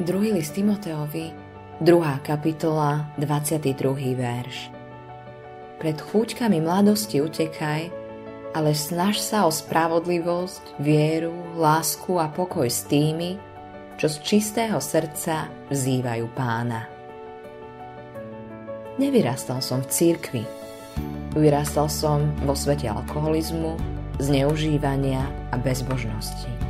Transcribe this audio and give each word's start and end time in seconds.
2. 0.00 0.32
list 0.32 0.56
Timoteovi, 0.56 1.28
2. 1.84 2.24
kapitola, 2.24 3.12
22. 3.20 4.16
verš. 4.16 4.72
Pred 5.76 5.96
chúťkami 6.00 6.56
mladosti 6.56 7.20
utekaj, 7.20 7.92
ale 8.56 8.72
snaž 8.72 9.20
sa 9.20 9.44
o 9.44 9.52
spravodlivosť, 9.52 10.80
vieru, 10.80 11.36
lásku 11.52 12.16
a 12.16 12.32
pokoj 12.32 12.64
s 12.64 12.88
tými, 12.88 13.36
čo 14.00 14.08
z 14.08 14.16
čistého 14.24 14.80
srdca 14.80 15.52
vzývajú 15.68 16.32
pána. 16.32 16.88
Nevyrastal 18.96 19.60
som 19.60 19.84
v 19.84 19.92
církvi. 19.92 20.44
Vyrastal 21.36 21.92
som 21.92 22.24
vo 22.48 22.56
svete 22.56 22.88
alkoholizmu, 22.88 23.76
zneužívania 24.16 25.28
a 25.52 25.60
bezbožnosti. 25.60 26.69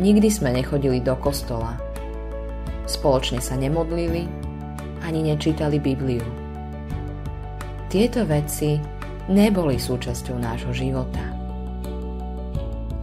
Nikdy 0.00 0.28
sme 0.32 0.56
nechodili 0.56 1.04
do 1.04 1.12
kostola. 1.20 1.76
Spoločne 2.88 3.44
sa 3.44 3.60
nemodlili, 3.60 4.24
ani 5.04 5.20
nečítali 5.20 5.76
Bibliu. 5.76 6.24
Tieto 7.92 8.24
veci 8.24 8.80
neboli 9.28 9.76
súčasťou 9.76 10.36
nášho 10.40 10.72
života. 10.72 11.20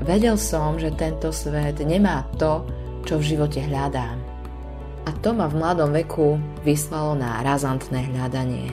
Vedel 0.00 0.40
som, 0.40 0.80
že 0.80 0.96
tento 0.96 1.28
svet 1.28 1.76
nemá 1.84 2.24
to, 2.40 2.64
čo 3.04 3.20
v 3.20 3.36
živote 3.36 3.60
hľadám. 3.60 4.16
A 5.04 5.10
to 5.20 5.36
ma 5.36 5.44
v 5.44 5.60
mladom 5.60 5.92
veku 5.92 6.40
vyslalo 6.64 7.12
na 7.12 7.44
razantné 7.44 8.08
hľadanie. 8.16 8.72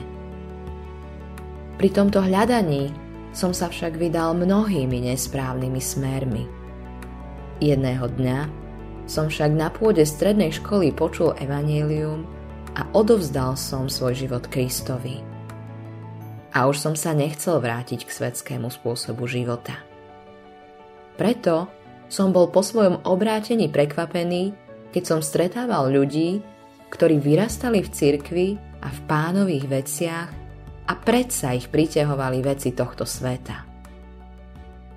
Pri 1.76 1.92
tomto 1.92 2.24
hľadaní 2.24 2.88
som 3.36 3.52
sa 3.52 3.68
však 3.68 4.00
vydal 4.00 4.32
mnohými 4.32 5.12
nesprávnymi 5.12 5.80
smermi. 5.80 6.65
Jedného 7.56 8.12
dňa 8.12 8.38
som 9.08 9.32
však 9.32 9.54
na 9.56 9.72
pôde 9.72 10.04
strednej 10.04 10.52
školy 10.52 10.92
počul 10.92 11.32
evanílium 11.40 12.28
a 12.76 12.84
odovzdal 12.92 13.56
som 13.56 13.88
svoj 13.88 14.12
život 14.12 14.44
Kristovi. 14.52 15.24
A 16.52 16.68
už 16.68 16.76
som 16.76 16.92
sa 16.92 17.16
nechcel 17.16 17.56
vrátiť 17.56 18.04
k 18.04 18.10
svetskému 18.12 18.68
spôsobu 18.68 19.24
života. 19.24 19.80
Preto 21.16 21.68
som 22.12 22.28
bol 22.28 22.52
po 22.52 22.60
svojom 22.60 23.00
obrátení 23.08 23.72
prekvapený, 23.72 24.52
keď 24.92 25.02
som 25.04 25.20
stretával 25.24 25.88
ľudí, 25.88 26.44
ktorí 26.92 27.16
vyrastali 27.24 27.80
v 27.80 27.88
cirkvi 27.88 28.48
a 28.84 28.92
v 28.92 29.00
pánových 29.08 29.64
veciach 29.64 30.28
a 30.86 30.92
predsa 30.92 31.56
ich 31.56 31.72
priťahovali 31.72 32.44
veci 32.44 32.76
tohto 32.76 33.08
sveta. 33.08 33.64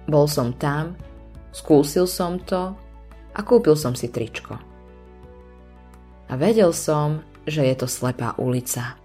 Bol 0.05 0.27
som 0.27 0.53
tam, 0.59 0.97
skúsil 1.51 2.05
som 2.05 2.37
to 2.41 2.73
a 3.33 3.39
kúpil 3.45 3.77
som 3.77 3.93
si 3.93 4.09
tričko. 4.09 4.57
A 6.29 6.33
vedel 6.37 6.69
som, 6.75 7.25
že 7.49 7.65
je 7.65 7.75
to 7.77 7.87
slepá 7.89 8.37
ulica. 8.37 8.99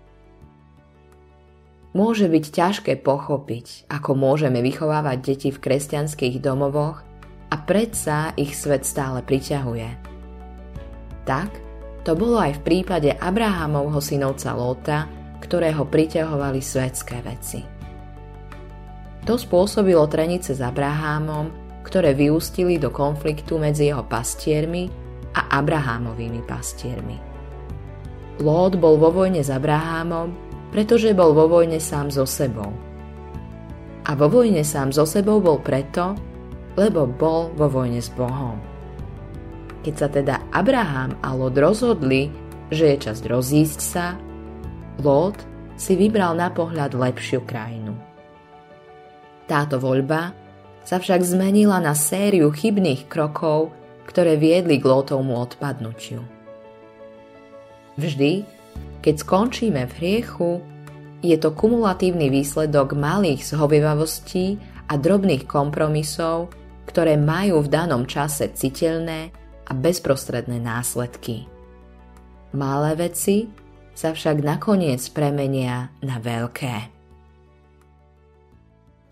Môže 1.95 2.27
byť 2.27 2.45
ťažké 2.51 2.93
pochopiť, 3.07 3.87
ako 3.87 4.19
môžeme 4.19 4.61
vychovávať 4.61 5.19
deti 5.23 5.49
v 5.55 5.63
kresťanských 5.63 6.43
domovoch 6.43 7.07
a 7.49 7.57
predsa 7.63 8.35
ich 8.35 8.59
svet 8.59 8.83
stále 8.83 9.23
priťahuje. 9.23 9.89
Tak 11.25 11.51
to 12.05 12.13
bolo 12.19 12.37
aj 12.37 12.61
v 12.61 12.65
prípade 12.67 13.15
Abrahamovho 13.17 14.03
synovca 14.03 14.53
Lóta, 14.53 15.09
ktorého 15.41 15.87
priťahovali 15.89 16.61
svetské 16.61 17.23
veci. 17.25 17.65
To 19.25 19.41
spôsobilo 19.41 20.05
trenice 20.11 20.53
s 20.53 20.61
Abrahámom, 20.61 21.64
ktoré 21.85 22.17
vyústili 22.17 22.81
do 22.81 22.89
konfliktu 22.89 23.61
medzi 23.61 23.93
jeho 23.93 24.03
pastiermi 24.09 24.89
a 25.37 25.61
Abrahámovými 25.61 26.41
pastiermi. 26.49 27.21
Lót 28.43 28.81
bol 28.81 28.99
vo 28.99 29.13
vojne 29.15 29.45
s 29.45 29.53
Abrahámom, 29.53 30.33
pretože 30.75 31.15
bol 31.15 31.37
vo 31.37 31.47
vojne 31.47 31.79
sám 31.79 32.11
so 32.11 32.27
sebou. 32.27 32.73
A 34.05 34.11
vo 34.19 34.27
vojne 34.27 34.67
sám 34.67 34.91
so 34.91 35.07
sebou 35.07 35.39
bol 35.39 35.63
preto, 35.63 36.19
lebo 36.75 37.07
bol 37.07 37.55
vo 37.55 37.71
vojne 37.71 38.03
s 38.03 38.11
Bohom. 38.11 38.59
Keď 39.87 39.95
sa 39.95 40.09
teda 40.11 40.51
Abraham 40.51 41.15
a 41.23 41.31
Lot 41.37 41.55
rozhodli, 41.55 42.33
že 42.75 42.97
je 42.97 42.97
čas 43.07 43.23
rozísť 43.23 43.81
sa, 43.81 44.19
Lót 44.99 45.39
si 45.75 45.95
vybral 45.95 46.35
na 46.39 46.51
pohľad 46.51 46.95
lepšiu 46.95 47.43
krajinu. 47.47 47.95
Táto 49.45 49.77
voľba 49.77 50.44
sa 50.85 51.01
však 51.01 51.25
zmenila 51.25 51.81
na 51.81 51.97
sériu 51.97 52.53
chybných 52.53 53.09
krokov, 53.09 53.73
ktoré 54.05 54.37
viedli 54.37 54.77
k 54.77 54.85
Lótovmu 54.85 55.33
odpadnutiu. 55.41 56.21
Vždy, 57.97 58.45
keď 59.01 59.15
skončíme 59.17 59.83
v 59.89 59.97
hriechu, 59.97 60.61
je 61.25 61.37
to 61.41 61.57
kumulatívny 61.57 62.29
výsledok 62.29 62.93
malých 62.93 63.49
zhovievavostí 63.49 64.61
a 64.93 65.01
drobných 65.01 65.49
kompromisov, 65.49 66.53
ktoré 66.85 67.17
majú 67.17 67.65
v 67.65 67.73
danom 67.73 68.05
čase 68.05 68.53
citeľné 68.53 69.33
a 69.65 69.73
bezprostredné 69.73 70.61
následky. 70.61 71.49
Malé 72.53 72.93
veci 73.09 73.49
sa 73.97 74.13
však 74.13 74.45
nakoniec 74.45 75.01
premenia 75.17 75.89
na 76.05 76.21
veľké. 76.21 76.93